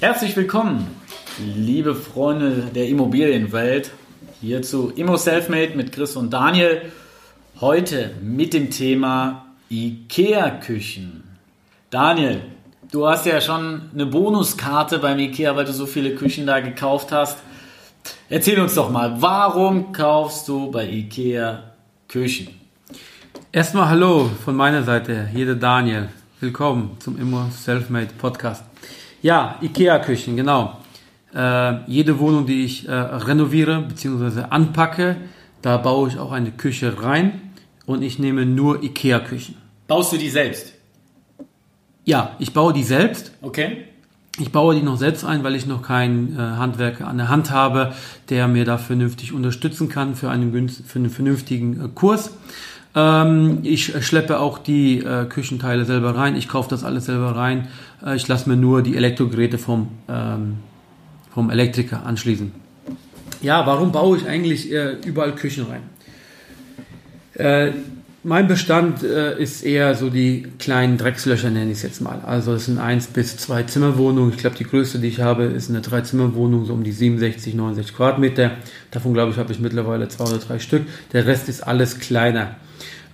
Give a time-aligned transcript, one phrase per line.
[0.00, 0.86] Herzlich willkommen,
[1.38, 3.90] liebe Freunde der Immobilienwelt,
[4.40, 6.90] hier zu Immo Selfmade mit Chris und Daniel.
[7.60, 11.24] Heute mit dem Thema IKEA-Küchen.
[11.90, 12.40] Daniel,
[12.90, 17.12] du hast ja schon eine Bonuskarte beim IKEA, weil du so viele Küchen da gekauft
[17.12, 17.36] hast.
[18.30, 21.74] Erzähl uns doch mal, warum kaufst du bei IKEA
[22.08, 22.48] Küchen?
[23.52, 26.08] Erstmal Hallo von meiner Seite, hier der Daniel.
[26.40, 28.64] Willkommen zum Immo Selfmade Podcast.
[29.22, 30.78] Ja, IKEA-Küchen, genau.
[31.34, 34.44] Äh, jede Wohnung, die ich äh, renoviere bzw.
[34.50, 35.16] anpacke,
[35.62, 37.40] da baue ich auch eine Küche rein
[37.86, 39.56] und ich nehme nur IKEA-Küchen.
[39.86, 40.72] Baust du die selbst?
[42.04, 43.32] Ja, ich baue die selbst.
[43.42, 43.84] Okay.
[44.38, 47.50] Ich baue die noch selbst ein, weil ich noch keinen äh, Handwerker an der Hand
[47.50, 47.92] habe,
[48.30, 52.30] der mir da vernünftig unterstützen kann für einen, für einen vernünftigen äh, Kurs.
[52.94, 56.36] Ähm, ich schleppe auch die äh, Küchenteile selber rein.
[56.36, 57.68] Ich kaufe das alles selber rein.
[58.04, 60.58] Äh, ich lasse mir nur die Elektrogeräte vom, ähm,
[61.32, 62.52] vom Elektriker anschließen.
[63.42, 65.82] Ja, warum baue ich eigentlich äh, überall Küchen rein?
[67.34, 67.72] Äh,
[68.22, 72.20] mein Bestand äh, ist eher so die kleinen Dreckslöcher, nenne ich es jetzt mal.
[72.26, 74.32] Also es sind eins bis zwei Zimmerwohnungen.
[74.32, 77.96] Ich glaube, die größte, die ich habe, ist eine Dreizimmerwohnung, so um die 67, 69
[77.96, 78.50] Quadratmeter.
[78.90, 80.82] Davon, glaube ich, habe ich mittlerweile zwei oder drei Stück.
[81.14, 82.56] Der Rest ist alles kleiner.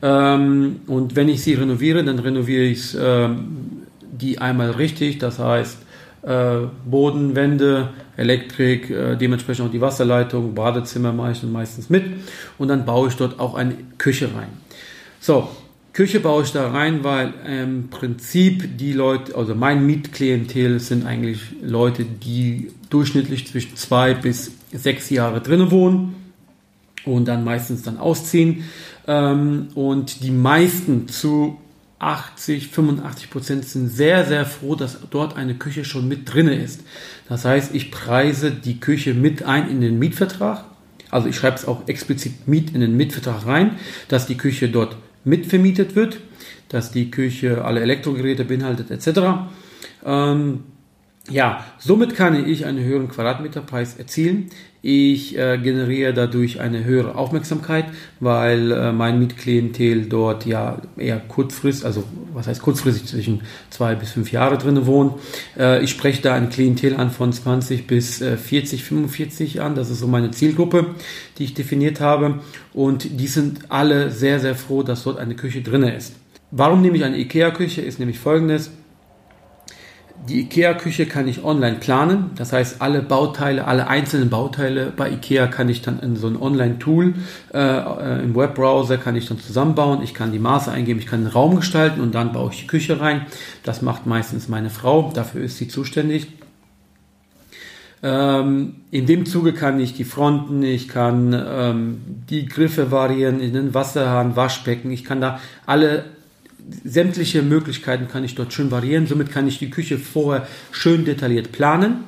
[0.03, 5.19] Ähm, und wenn ich sie renoviere, dann renoviere ich ähm, die einmal richtig.
[5.19, 5.79] Das heißt,
[6.23, 12.05] äh, Boden, Wände, Elektrik, äh, dementsprechend auch die Wasserleitung, Badezimmer mache ich dann meistens mit.
[12.59, 14.49] Und dann baue ich dort auch eine Küche rein.
[15.21, 15.49] So,
[15.93, 21.41] Küche baue ich da rein, weil im Prinzip die Leute, also mein Mietklientel sind eigentlich
[21.63, 26.15] Leute, die durchschnittlich zwischen zwei bis sechs Jahre drinnen wohnen
[27.07, 28.65] und dann meistens dann ausziehen.
[29.07, 31.59] Ähm, und die meisten zu
[31.99, 36.83] 80, 85 Prozent sind sehr, sehr froh, dass dort eine Küche schon mit drinne ist.
[37.29, 40.65] Das heißt, ich preise die Küche mit ein in den Mietvertrag.
[41.11, 43.77] Also ich schreibe es auch explizit Miet in den Mietvertrag rein,
[44.09, 46.19] dass die Küche dort mitvermietet wird,
[46.69, 49.21] dass die Küche alle Elektrogeräte beinhaltet etc.
[50.05, 50.65] Ähm,
[51.31, 54.51] ja, somit kann ich einen höheren Quadratmeterpreis erzielen.
[54.83, 57.87] Ich äh, generiere dadurch eine höhere Aufmerksamkeit,
[58.21, 64.13] weil äh, mein Mietklientel dort ja eher kurzfristig, also was heißt kurzfristig, zwischen zwei bis
[64.13, 65.15] fünf Jahre drin wohnt.
[65.59, 69.75] Äh, ich spreche da ein Klientel an von 20 bis 40, äh, 45 an.
[69.75, 70.95] Das ist so meine Zielgruppe,
[71.39, 72.41] die ich definiert habe.
[72.73, 76.15] Und die sind alle sehr, sehr froh, dass dort eine Küche drin ist.
[76.53, 77.83] Warum nehme ich eine IKEA-Küche?
[77.83, 78.71] Ist nämlich folgendes.
[80.29, 82.31] Die IKEA-Küche kann ich online planen.
[82.37, 86.37] Das heißt, alle Bauteile, alle einzelnen Bauteile bei IKEA kann ich dann in so ein
[86.37, 87.15] Online-Tool
[87.55, 90.03] äh, äh, im Webbrowser kann ich dann zusammenbauen.
[90.03, 92.67] Ich kann die Maße eingeben, ich kann den Raum gestalten und dann baue ich die
[92.67, 93.27] Küche rein.
[93.63, 95.13] Das macht meistens meine Frau.
[95.15, 96.27] Dafür ist sie zuständig.
[98.03, 103.55] Ähm, in dem Zuge kann ich die Fronten, ich kann ähm, die Griffe variieren in
[103.55, 104.91] den Wasserhahn, Waschbecken.
[104.91, 106.05] Ich kann da alle
[106.85, 109.07] sämtliche Möglichkeiten kann ich dort schön variieren.
[109.07, 112.05] Somit kann ich die Küche vorher schön detailliert planen.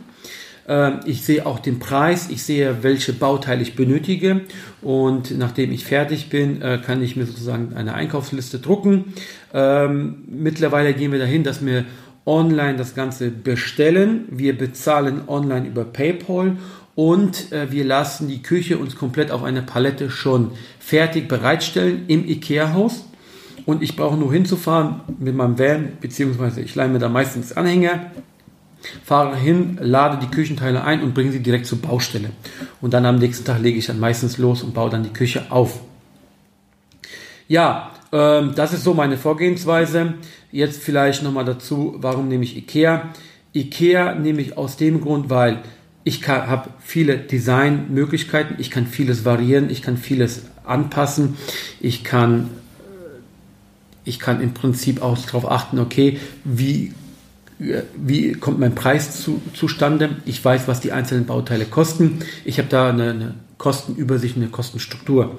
[0.68, 4.42] Ähm, ich sehe auch den Preis, ich sehe, welche Bauteile ich benötige
[4.82, 9.14] und nachdem ich fertig bin, äh, kann ich mir sozusagen eine Einkaufsliste drucken.
[9.54, 11.84] Ähm, mittlerweile gehen wir dahin, dass wir
[12.26, 14.24] online das Ganze bestellen.
[14.30, 16.58] Wir bezahlen online über PayPal
[16.94, 22.28] und äh, wir lassen die Küche uns komplett auf einer Palette schon fertig bereitstellen im
[22.28, 23.06] IKEA-Haus
[23.68, 28.10] und ich brauche nur hinzufahren mit meinem Van, beziehungsweise ich leihe mir da meistens Anhänger,
[29.04, 32.30] fahre hin, lade die Küchenteile ein und bringe sie direkt zur Baustelle.
[32.80, 35.44] Und dann am nächsten Tag lege ich dann meistens los und baue dann die Küche
[35.50, 35.80] auf.
[37.46, 40.14] Ja, ähm, das ist so meine Vorgehensweise.
[40.50, 43.10] Jetzt vielleicht nochmal dazu, warum nehme ich Ikea?
[43.52, 45.58] Ikea nehme ich aus dem Grund, weil
[46.04, 51.36] ich habe viele Designmöglichkeiten, ich kann vieles variieren, ich kann vieles anpassen,
[51.80, 52.48] ich kann
[54.08, 56.94] ich kann im Prinzip auch darauf achten, okay, wie,
[57.96, 60.16] wie kommt mein Preis zu, zustande?
[60.24, 62.20] Ich weiß, was die einzelnen Bauteile kosten.
[62.44, 65.38] Ich habe da eine, eine Kostenübersicht, eine Kostenstruktur.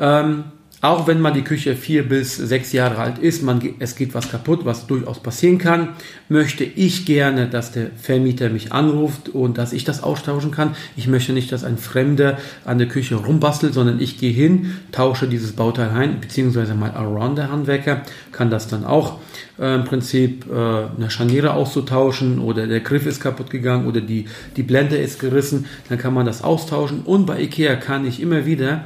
[0.00, 0.44] Ähm,
[0.82, 4.28] auch wenn mal die Küche vier bis sechs Jahre alt ist, man, es geht was
[4.28, 5.90] kaputt, was durchaus passieren kann,
[6.28, 10.74] möchte ich gerne, dass der Vermieter mich anruft und dass ich das austauschen kann.
[10.96, 15.28] Ich möchte nicht, dass ein Fremder an der Küche rumbastelt, sondern ich gehe hin, tausche
[15.28, 18.02] dieses Bauteil ein, beziehungsweise mal around der Handwerker
[18.32, 19.20] kann das dann auch
[19.60, 24.24] äh, im Prinzip äh, eine Scharniere auszutauschen oder der Griff ist kaputt gegangen oder die,
[24.56, 28.46] die Blende ist gerissen, dann kann man das austauschen und bei Ikea kann ich immer
[28.46, 28.84] wieder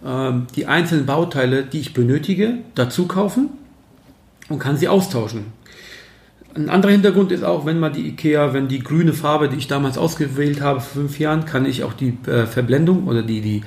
[0.00, 3.48] die einzelnen Bauteile, die ich benötige, dazu kaufen
[4.48, 5.46] und kann sie austauschen.
[6.54, 9.68] Ein anderer Hintergrund ist auch, wenn man die IKEA, wenn die grüne Farbe, die ich
[9.68, 13.62] damals ausgewählt habe vor fünf Jahren, kann ich auch die äh, Verblendung oder die, die,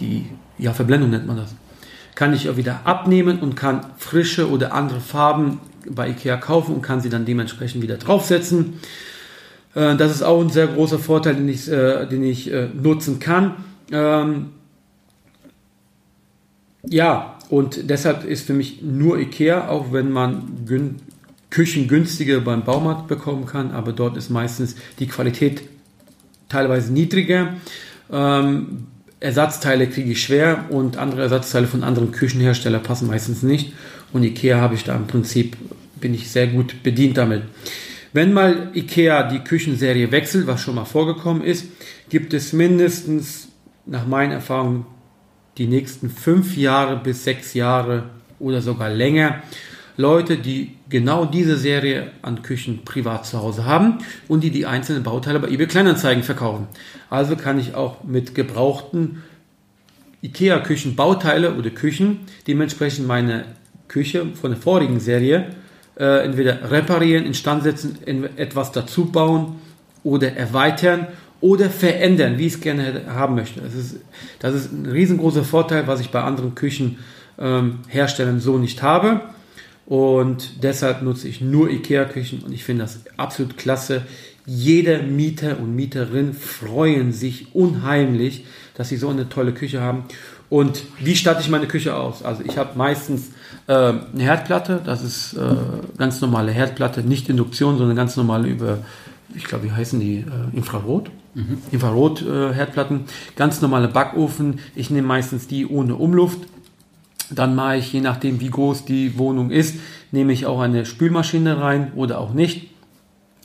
[0.00, 0.26] die,
[0.58, 1.54] ja, Verblendung nennt man das,
[2.14, 6.82] kann ich auch wieder abnehmen und kann frische oder andere Farben bei IKEA kaufen und
[6.82, 8.80] kann sie dann dementsprechend wieder draufsetzen.
[9.74, 13.18] Äh, das ist auch ein sehr großer Vorteil, den ich, äh, den ich äh, nutzen
[13.18, 13.54] kann.
[13.92, 14.50] Ähm,
[16.88, 20.96] ja, und deshalb ist für mich nur Ikea, auch wenn man gün
[21.50, 25.62] Küchen günstiger beim Baumarkt bekommen kann, aber dort ist meistens die Qualität
[26.48, 27.54] teilweise niedriger.
[28.12, 28.86] Ähm,
[29.20, 33.72] Ersatzteile kriege ich schwer und andere Ersatzteile von anderen Küchenherstellern passen meistens nicht.
[34.12, 35.56] Und Ikea habe ich da im Prinzip,
[36.00, 37.42] bin ich sehr gut bedient damit.
[38.12, 41.66] Wenn mal Ikea die Küchenserie wechselt, was schon mal vorgekommen ist,
[42.08, 43.48] gibt es mindestens
[43.86, 44.86] nach meinen Erfahrungen
[45.58, 48.04] die nächsten fünf Jahre bis sechs Jahre
[48.38, 49.42] oder sogar länger
[49.96, 53.98] Leute, die genau diese Serie an Küchen privat zu Hause haben
[54.28, 56.66] und die die einzelnen Bauteile bei eBay Kleinanzeigen verkaufen.
[57.08, 59.22] Also kann ich auch mit gebrauchten
[60.22, 63.44] IKEA Küchen Bauteile oder Küchen dementsprechend meine
[63.88, 65.46] Küche von der vorigen Serie
[65.98, 67.98] äh, entweder reparieren, instand setzen,
[68.36, 69.56] etwas dazu bauen
[70.04, 71.06] oder erweitern
[71.46, 73.60] oder verändern, wie ich es gerne haben möchte.
[73.60, 73.96] Das ist,
[74.40, 79.20] das ist ein riesengroßer Vorteil, was ich bei anderen Küchenherstellern ähm, so nicht habe.
[79.86, 84.02] Und deshalb nutze ich nur IKEA-Küchen und ich finde das absolut klasse.
[84.44, 88.44] Jeder Mieter und Mieterin freuen sich unheimlich,
[88.74, 90.04] dass sie so eine tolle Küche haben.
[90.50, 92.24] Und wie statte ich meine Küche aus?
[92.24, 93.30] Also ich habe meistens
[93.68, 95.54] äh, eine Herdplatte, das ist äh,
[95.96, 98.78] ganz normale Herdplatte, nicht Induktion, sondern ganz normale über,
[99.36, 101.10] ich glaube, wie heißen die, äh, Infrarot.
[101.34, 101.58] Mhm.
[101.70, 103.04] Infrarot-Herdplatten,
[103.36, 104.60] ganz normale Backofen.
[104.74, 106.40] Ich nehme meistens die ohne Umluft.
[107.30, 109.76] Dann mache ich, je nachdem wie groß die Wohnung ist,
[110.12, 112.70] nehme ich auch eine Spülmaschine rein oder auch nicht.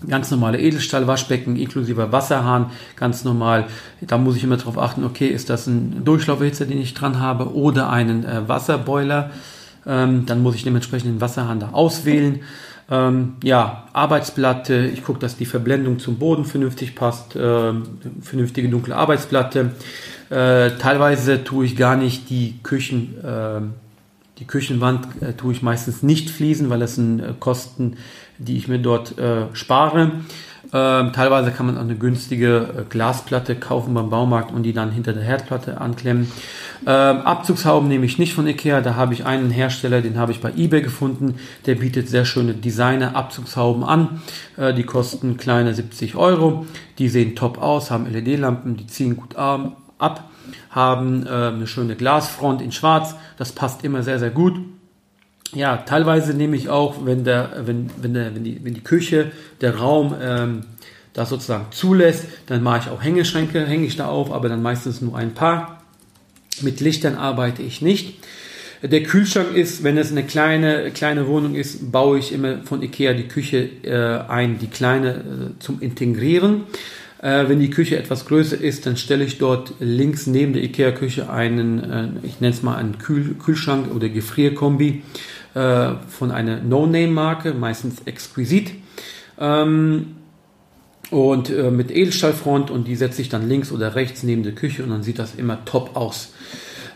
[0.08, 3.68] Ganz normale Edelstahlwaschbecken inklusive Wasserhahn, ganz normal.
[4.02, 7.54] Da muss ich immer darauf achten, okay, ist das ein Durchlauferhitzer, den ich dran habe
[7.54, 9.32] oder einen äh, Wasserboiler.
[9.86, 12.42] Ähm, dann muss ich dementsprechend den Wasserhahn da auswählen.
[12.92, 17.74] Ähm, ja, Arbeitsplatte, ich gucke, dass die Verblendung zum Boden vernünftig passt, äh,
[18.22, 19.72] vernünftige dunkle Arbeitsplatte.
[20.30, 23.62] Äh, teilweise tue ich gar nicht die Küchen, äh,
[24.40, 27.96] die Küchenwand äh, tue ich meistens nicht fließen, weil das sind äh, Kosten,
[28.38, 30.12] die ich mir dort äh, spare.
[30.74, 35.14] Ähm, teilweise kann man auch eine günstige Glasplatte kaufen beim Baumarkt und die dann hinter
[35.14, 36.32] der Herdplatte anklemmen.
[36.86, 40.42] Ähm, Abzugshauben nehme ich nicht von Ikea, da habe ich einen Hersteller, den habe ich
[40.42, 41.36] bei eBay gefunden,
[41.66, 44.22] der bietet sehr schöne Designer-Abzugshauben an.
[44.58, 46.66] Äh, die kosten kleine 70 Euro.
[46.98, 50.30] Die sehen top aus, haben LED-Lampen, die ziehen gut ab,
[50.70, 53.16] haben äh, eine schöne Glasfront in schwarz.
[53.38, 54.56] Das passt immer sehr, sehr gut
[55.54, 59.32] ja, teilweise nehme ich auch, wenn der, wenn, wenn der, wenn die, wenn die Küche,
[59.60, 60.62] der Raum ähm,
[61.14, 65.02] das sozusagen zulässt, dann mache ich auch Hängeschränke, hänge ich da auf, aber dann meistens
[65.02, 65.81] nur ein paar.
[66.62, 68.16] Mit Lichtern arbeite ich nicht.
[68.84, 73.14] Der Kühlschrank ist, wenn es eine kleine, kleine Wohnung ist, baue ich immer von Ikea
[73.14, 76.64] die Küche äh, ein, die kleine äh, zum Integrieren.
[77.22, 81.30] Äh, wenn die Küche etwas größer ist, dann stelle ich dort links neben der Ikea-Küche
[81.30, 85.04] einen, äh, ich nenne es mal einen Kühl Kühlschrank oder Gefrierkombi
[85.54, 88.72] äh, von einer No-Name-Marke, meistens exquisit.
[89.40, 90.16] Ähm,
[91.12, 94.84] und äh, mit Edelstahlfront und die setze ich dann links oder rechts neben der Küche
[94.84, 96.30] und dann sieht das immer top aus.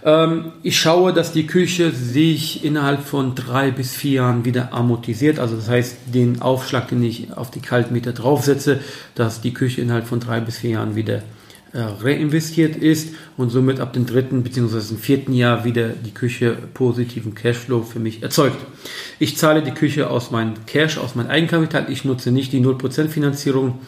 [0.03, 5.38] Ähm, ich schaue, dass die Küche sich innerhalb von drei bis vier Jahren wieder amortisiert.
[5.38, 8.79] Also das heißt, den Aufschlag, den ich auf die Kaltmeter draufsetze,
[9.15, 11.22] dass die Küche innerhalb von drei bis vier Jahren wieder
[11.75, 14.96] reinvestiert ist und somit ab dem dritten bzw.
[14.96, 18.58] vierten Jahr wieder die Küche positiven Cashflow für mich erzeugt.
[19.20, 21.88] Ich zahle die Küche aus meinem Cash, aus meinem Eigenkapital.
[21.89, 23.79] Ich nutze nicht die 0% Finanzierung.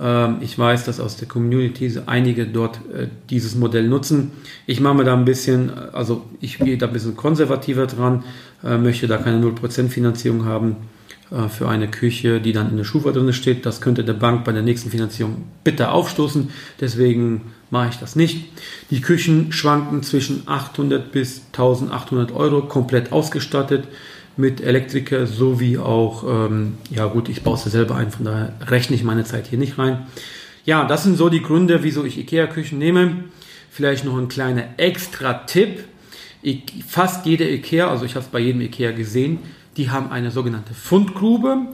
[0.00, 4.30] Ähm, ich weiß, dass aus der Community einige dort äh, dieses Modell nutzen.
[4.66, 8.22] Ich mache mir da ein bisschen, also ich gehe da ein bisschen konservativer dran,
[8.62, 10.93] äh, möchte da keine 0% Finanzierung haben äh,
[11.48, 13.66] für eine Küche, die dann in der Schufa drin steht.
[13.66, 16.50] Das könnte der Bank bei der nächsten Finanzierung bitte aufstoßen.
[16.80, 18.46] Deswegen mache ich das nicht.
[18.90, 23.88] Die Küchen schwanken zwischen 800 bis 1800 Euro, komplett ausgestattet
[24.36, 28.96] mit Elektriker sowie auch, ähm, ja gut, ich baue es selber ein, von daher rechne
[28.96, 30.06] ich meine Zeit hier nicht rein.
[30.64, 33.24] Ja, das sind so die Gründe, wieso ich IKEA-Küchen nehme.
[33.70, 35.84] Vielleicht noch ein kleiner Extra-Tipp.
[36.86, 39.38] Fast jede IKEA, also ich habe es bei jedem IKEA gesehen,
[39.76, 41.66] die haben eine sogenannte Fundgrube.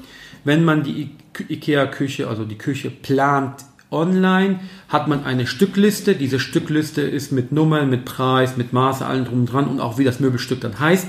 [0.45, 1.11] Wenn man die
[1.49, 6.15] IKEA-Küche, also die Küche plant online, hat man eine Stückliste.
[6.15, 9.99] Diese Stückliste ist mit Nummern, mit Preis, mit Maße, allen drum und dran und auch
[9.99, 11.07] wie das Möbelstück dann heißt,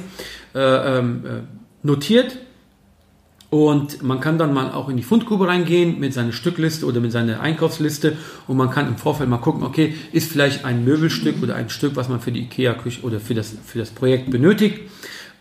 [0.55, 0.59] äh,
[0.99, 1.29] ähm, äh,
[1.83, 2.37] notiert.
[3.49, 7.11] Und man kann dann mal auch in die Fundgrube reingehen mit seiner Stückliste oder mit
[7.11, 8.15] seiner Einkaufsliste
[8.47, 11.97] und man kann im Vorfeld mal gucken, okay, ist vielleicht ein Möbelstück oder ein Stück,
[11.97, 14.79] was man für die IKEA-Küche oder für das, für das Projekt benötigt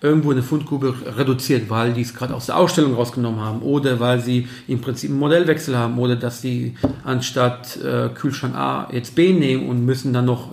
[0.02, 4.20] irgendwo eine Fundgrube reduziert, weil die es gerade aus der Ausstellung rausgenommen haben oder weil
[4.20, 9.32] sie im Prinzip einen Modellwechsel haben oder dass sie anstatt äh, Kühlschrank A jetzt B
[9.32, 10.52] nehmen und müssen dann noch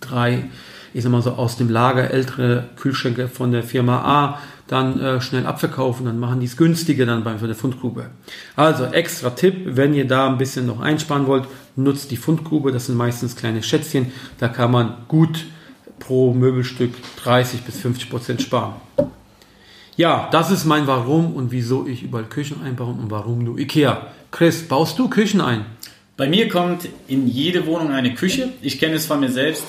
[0.00, 0.44] drei,
[0.92, 5.20] ich sag mal so aus dem Lager ältere Kühlschränke von der Firma A dann äh,
[5.20, 8.06] schnell abverkaufen, dann machen die es günstiger dann bei für der Fundgrube.
[8.56, 11.44] Also extra Tipp, wenn ihr da ein bisschen noch einsparen wollt,
[11.76, 15.44] nutzt die Fundgrube, das sind meistens kleine Schätzchen, da kann man gut
[15.98, 18.74] pro Möbelstück 30 bis 50 Prozent sparen.
[19.96, 24.08] Ja, das ist mein Warum und wieso ich überall Küchen einbaue und warum nur Ikea.
[24.32, 25.66] Chris, baust du Küchen ein?
[26.16, 28.48] Bei mir kommt in jede Wohnung eine Küche.
[28.60, 29.64] Ich kenne es von mir selbst.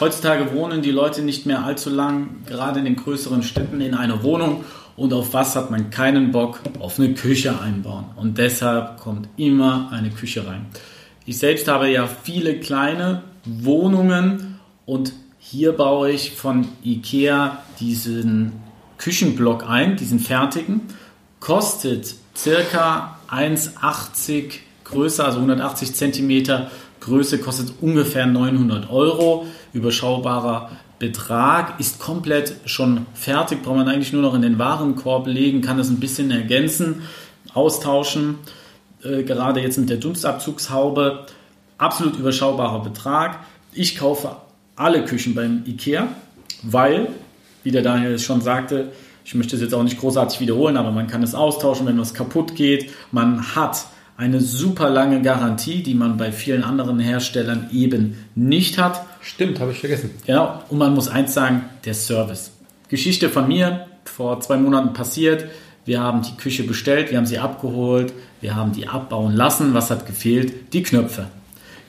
[0.00, 4.22] Heutzutage wohnen die Leute nicht mehr allzu lang, gerade in den größeren Städten, in einer
[4.22, 4.64] Wohnung.
[4.96, 6.60] Und auf was hat man keinen Bock?
[6.78, 8.06] Auf eine Küche einbauen.
[8.16, 10.66] Und deshalb kommt immer eine Küche rein.
[11.26, 15.12] Ich selbst habe ja viele kleine Wohnungen und
[15.42, 18.52] hier baue ich von IKEA diesen
[18.98, 20.82] Küchenblock ein, diesen fertigen.
[21.40, 24.52] Kostet circa 1,80
[24.84, 26.70] größer, also 180 Zentimeter
[27.00, 29.46] Größe, kostet ungefähr 900 Euro.
[29.72, 35.62] Überschaubarer Betrag ist komplett schon fertig, braucht man eigentlich nur noch in den Warenkorb legen,
[35.62, 37.02] kann das ein bisschen ergänzen,
[37.54, 38.36] austauschen.
[39.02, 41.24] Äh, gerade jetzt mit der Dunstabzugshaube.
[41.78, 43.38] Absolut überschaubarer Betrag.
[43.72, 44.36] Ich kaufe
[44.76, 46.08] alle Küchen beim IKEA,
[46.62, 47.08] weil,
[47.62, 48.92] wie der Daniel es schon sagte,
[49.24, 52.14] ich möchte es jetzt auch nicht großartig wiederholen, aber man kann es austauschen, wenn was
[52.14, 52.90] kaputt geht.
[53.12, 53.86] Man hat
[54.16, 59.06] eine super lange Garantie, die man bei vielen anderen Herstellern eben nicht hat.
[59.20, 60.10] Stimmt, habe ich vergessen.
[60.26, 62.52] Genau, und man muss eins sagen, der Service.
[62.88, 65.46] Geschichte von mir, vor zwei Monaten passiert.
[65.84, 69.74] Wir haben die Küche bestellt, wir haben sie abgeholt, wir haben die abbauen lassen.
[69.74, 70.72] Was hat gefehlt?
[70.74, 71.28] Die Knöpfe.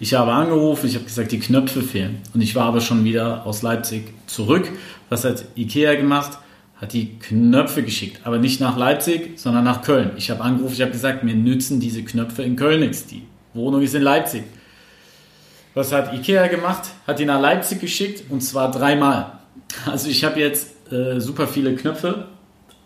[0.01, 2.23] Ich habe angerufen, ich habe gesagt, die Knöpfe fehlen.
[2.33, 4.67] Und ich war aber schon wieder aus Leipzig zurück.
[5.09, 6.39] Was hat Ikea gemacht?
[6.77, 8.21] Hat die Knöpfe geschickt.
[8.23, 10.13] Aber nicht nach Leipzig, sondern nach Köln.
[10.17, 13.05] Ich habe angerufen, ich habe gesagt, mir nützen diese Knöpfe in Köln nichts.
[13.05, 13.21] Die
[13.53, 14.41] Wohnung ist in Leipzig.
[15.75, 16.89] Was hat Ikea gemacht?
[17.05, 19.33] Hat die nach Leipzig geschickt und zwar dreimal.
[19.85, 22.25] Also ich habe jetzt äh, super viele Knöpfe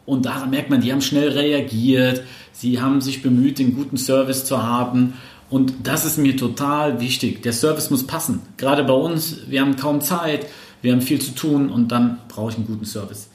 [0.06, 4.44] und daran merkt man, die haben schnell reagiert, sie haben sich bemüht, den guten Service
[4.44, 5.14] zu haben
[5.50, 7.44] und das ist mir total wichtig.
[7.44, 8.42] Der Service muss passen.
[8.58, 10.48] Gerade bei uns, wir haben kaum Zeit,
[10.82, 13.30] wir haben viel zu tun und dann brauche ich einen guten Service.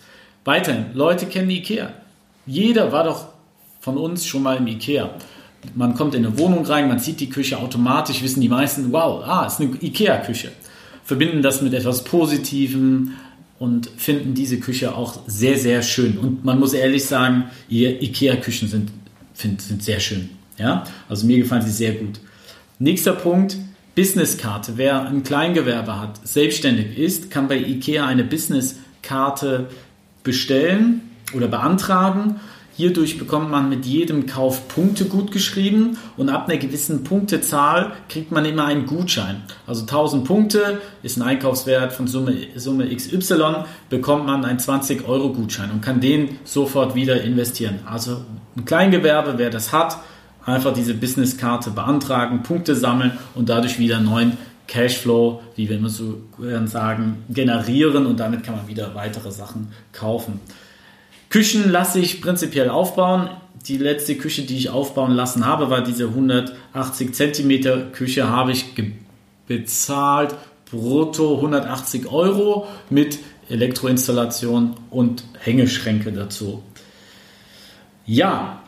[0.44, 1.92] Weiterhin, Leute kennen Ikea.
[2.46, 3.26] Jeder war doch
[3.80, 5.10] von uns schon mal im Ikea.
[5.74, 9.22] Man kommt in eine Wohnung rein, man sieht die Küche automatisch, wissen die meisten, wow,
[9.24, 10.50] ah, ist eine Ikea-Küche.
[11.04, 13.12] Verbinden das mit etwas Positivem
[13.58, 16.18] und finden diese Küche auch sehr, sehr schön.
[16.18, 18.90] Und man muss ehrlich sagen, Ikea-Küchen sind,
[19.34, 20.30] sind sehr schön.
[20.60, 20.84] Ja?
[21.08, 22.20] Also mir gefallen sie sehr gut.
[22.78, 23.56] Nächster Punkt,
[23.94, 24.74] Businesskarte.
[24.76, 29.68] Wer ein Kleingewerbe hat, selbstständig ist, kann bei IKEA eine Businesskarte
[30.22, 31.02] bestellen
[31.34, 32.36] oder beantragen.
[32.76, 38.32] Hierdurch bekommt man mit jedem Kauf Punkte gut geschrieben und ab einer gewissen Punktezahl kriegt
[38.32, 39.42] man immer einen Gutschein.
[39.66, 45.30] Also 1000 Punkte ist ein Einkaufswert von Summe, Summe XY, bekommt man einen 20 Euro
[45.30, 47.80] Gutschein und kann den sofort wieder investieren.
[47.84, 48.22] Also
[48.56, 49.98] ein Kleingewerbe, wer das hat,
[50.46, 56.20] einfach diese Businesskarte beantragen, Punkte sammeln und dadurch wieder neuen Cashflow, wie wir immer so
[56.66, 60.40] sagen, generieren und damit kann man wieder weitere Sachen kaufen.
[61.28, 63.30] Küchen lasse ich prinzipiell aufbauen.
[63.66, 68.66] Die letzte Küche, die ich aufbauen lassen habe, war diese 180 cm Küche, habe ich
[69.46, 70.34] bezahlt
[70.70, 73.18] brutto 180 Euro mit
[73.48, 76.62] Elektroinstallation und Hängeschränke dazu.
[78.06, 78.62] Ja,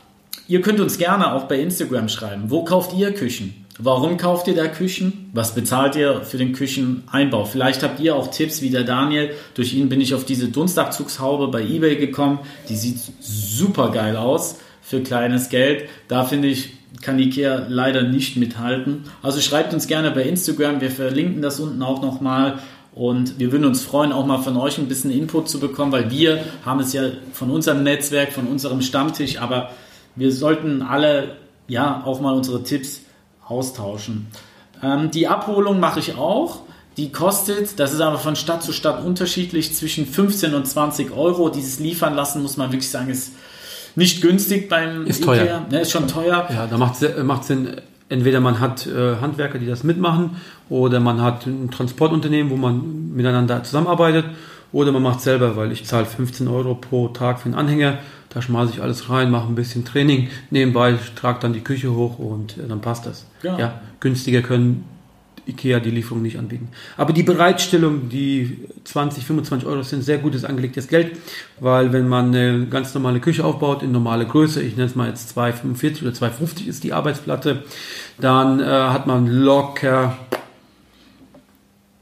[0.49, 2.45] Ihr könnt uns gerne auch bei Instagram schreiben.
[2.49, 3.63] Wo kauft ihr Küchen?
[3.79, 5.31] Warum kauft ihr da Küchen?
[5.33, 7.47] Was bezahlt ihr für den Kücheneinbau?
[7.47, 9.31] Vielleicht habt ihr auch Tipps wie der Daniel.
[9.55, 12.41] Durch ihn bin ich auf diese Dunstabzugshaube bei eBay gekommen.
[12.69, 15.89] Die sieht super geil aus für kleines Geld.
[16.09, 19.05] Da finde ich, kann Ikea leider nicht mithalten.
[19.23, 20.81] Also schreibt uns gerne bei Instagram.
[20.81, 22.59] Wir verlinken das unten auch nochmal.
[22.95, 26.11] Und wir würden uns freuen, auch mal von euch ein bisschen Input zu bekommen, weil
[26.11, 29.71] wir haben es ja von unserem Netzwerk, von unserem Stammtisch, aber
[30.17, 31.37] wir sollten alle
[31.69, 33.03] ja auch mal unsere Tipps
[33.47, 34.27] austauschen.
[34.83, 36.61] Ähm, die Abholung mache ich auch.
[36.97, 41.49] Die kostet, das ist aber von Stadt zu Stadt unterschiedlich, zwischen 15 und 20 Euro.
[41.49, 43.33] Dieses Liefern lassen, muss man wirklich sagen, ist
[43.95, 45.35] nicht günstig beim ist Ikea.
[45.35, 45.67] Teuer.
[45.71, 46.49] Ne, ist schon teuer.
[46.53, 47.77] Ja, da macht es Sinn,
[48.09, 50.37] entweder man hat äh, Handwerker, die das mitmachen,
[50.69, 54.27] oder man hat ein Transportunternehmen, wo man miteinander zusammenarbeitet,
[54.73, 57.99] oder man macht es selber, weil ich zahle 15 Euro pro Tag für einen Anhänger
[58.33, 62.19] da schmeiße ich alles rein, mache ein bisschen Training nebenbei, trage dann die Küche hoch
[62.19, 63.27] und äh, dann passt das.
[63.43, 63.59] Ja.
[63.59, 63.81] ja.
[64.01, 64.85] günstiger können
[65.47, 66.69] IKEA die Lieferung nicht anbieten.
[66.97, 71.17] Aber die Bereitstellung, die 20, 25 Euro sind sehr gutes angelegtes Geld,
[71.59, 75.09] weil wenn man eine ganz normale Küche aufbaut in normale Größe, ich nenne es mal
[75.09, 77.65] jetzt 2,45 oder 2,50 ist die Arbeitsplatte,
[78.21, 80.17] dann äh, hat man locker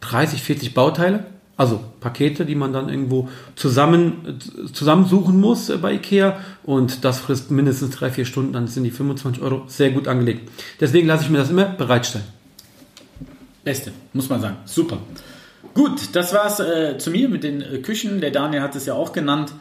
[0.01, 1.25] 30, 40 Bauteile
[1.61, 4.39] also Pakete, die man dann irgendwo zusammen,
[4.73, 8.91] zusammensuchen muss äh, bei Ikea und das frisst mindestens drei, vier Stunden, dann sind die
[8.91, 10.51] 25 Euro sehr gut angelegt.
[10.81, 12.27] Deswegen lasse ich mir das immer bereitstellen.
[13.63, 14.57] Beste, muss man sagen.
[14.65, 15.01] Super.
[15.75, 18.23] Gut, das war's äh, zu mir mit den äh, Küchen.
[18.23, 19.53] Der Daniel hat es ja auch genannt.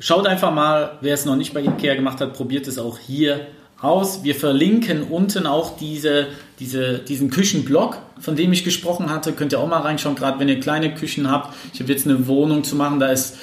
[0.00, 3.48] Schaut einfach mal, wer es noch nicht bei Ikea gemacht hat, probiert es auch hier
[3.80, 4.24] aus.
[4.24, 9.32] Wir verlinken unten auch diese, diese, diesen Küchenblog, von dem ich gesprochen hatte.
[9.32, 11.54] Könnt ihr auch mal reinschauen, gerade wenn ihr kleine Küchen habt.
[11.72, 13.36] Ich habe jetzt eine Wohnung zu machen, da ist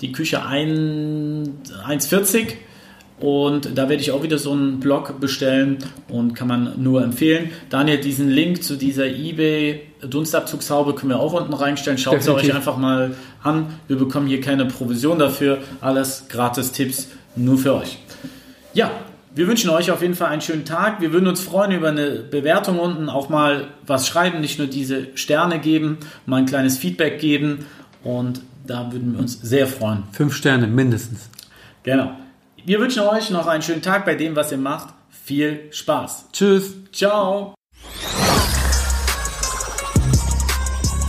[0.00, 2.54] die Küche 1,40
[3.20, 7.50] und da werde ich auch wieder so einen Blog bestellen und kann man nur empfehlen.
[7.68, 11.98] Daniel, diesen Link zu dieser eBay Dunstabzugshaube können wir auch unten reinstellen.
[11.98, 13.66] Schaut sie euch einfach mal an.
[13.88, 15.58] Wir bekommen hier keine Provision dafür.
[15.82, 17.98] Alles gratis Tipps nur für euch.
[18.72, 18.90] Ja,
[19.34, 21.00] wir wünschen euch auf jeden Fall einen schönen Tag.
[21.00, 25.16] Wir würden uns freuen über eine Bewertung unten, auch mal was schreiben, nicht nur diese
[25.16, 27.66] Sterne geben, mal ein kleines Feedback geben
[28.02, 30.04] und da würden wir uns sehr freuen.
[30.12, 31.28] Fünf Sterne mindestens.
[31.82, 32.12] Genau.
[32.64, 34.94] Wir wünschen euch noch einen schönen Tag bei dem, was ihr macht.
[35.24, 36.26] Viel Spaß.
[36.32, 36.74] Tschüss.
[36.92, 37.54] Ciao.